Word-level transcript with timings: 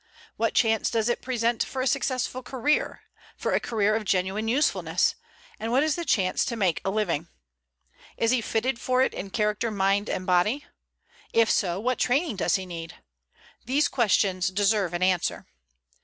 What 0.35 0.55
chance 0.55 0.89
does 0.89 1.09
it 1.09 1.21
present 1.21 1.63
for 1.63 1.79
a 1.79 1.85
successful 1.85 2.41
career, 2.41 3.03
for 3.37 3.53
a 3.53 3.59
career 3.59 3.95
of 3.95 4.03
genuine 4.03 4.47
usefulness, 4.47 5.13
and 5.59 5.71
what 5.71 5.83
is 5.83 5.95
the 5.95 6.03
chance 6.05 6.43
to 6.45 6.55
make 6.55 6.81
a 6.83 6.89
living? 6.89 7.27
Is 8.17 8.31
he 8.31 8.41
fitted 8.41 8.79
for 8.81 9.03
it 9.03 9.13
in 9.13 9.29
character, 9.29 9.69
mind, 9.69 10.09
and 10.09 10.25
body? 10.25 10.65
If 11.33 11.51
so, 11.51 11.79
what 11.79 11.99
training 11.99 12.37
does 12.37 12.55
he 12.55 12.65
need? 12.65 12.95
These 13.65 13.87
questions 13.89 14.47
deserve 14.47 14.95
an 14.95 15.03
answer. 15.03 15.45